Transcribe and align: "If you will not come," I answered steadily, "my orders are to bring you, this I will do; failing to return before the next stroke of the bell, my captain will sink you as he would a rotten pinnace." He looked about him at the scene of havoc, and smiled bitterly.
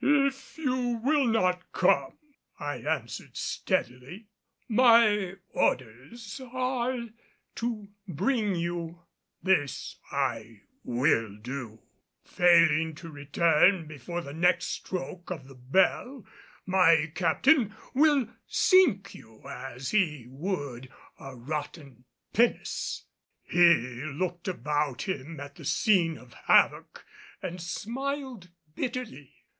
"If 0.03 0.57
you 0.57 0.99
will 1.03 1.27
not 1.27 1.71
come," 1.73 2.17
I 2.59 2.77
answered 2.77 3.37
steadily, 3.37 4.25
"my 4.67 5.35
orders 5.53 6.41
are 6.51 6.97
to 7.57 7.87
bring 8.07 8.55
you, 8.55 9.03
this 9.43 9.99
I 10.11 10.61
will 10.83 11.35
do; 11.37 11.83
failing 12.25 12.95
to 12.95 13.11
return 13.11 13.85
before 13.85 14.21
the 14.21 14.33
next 14.33 14.69
stroke 14.69 15.29
of 15.29 15.47
the 15.47 15.53
bell, 15.53 16.25
my 16.65 17.11
captain 17.13 17.75
will 17.93 18.27
sink 18.47 19.13
you 19.13 19.47
as 19.47 19.91
he 19.91 20.25
would 20.27 20.91
a 21.19 21.35
rotten 21.35 22.05
pinnace." 22.33 23.05
He 23.43 23.75
looked 24.09 24.47
about 24.47 25.03
him 25.03 25.39
at 25.39 25.57
the 25.57 25.65
scene 25.65 26.17
of 26.17 26.33
havoc, 26.47 27.05
and 27.43 27.61
smiled 27.61 28.49
bitterly. 28.73 29.33